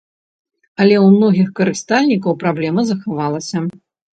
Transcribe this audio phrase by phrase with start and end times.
[0.85, 3.57] Але ў многіх карыстальнікаў праблема захавалася.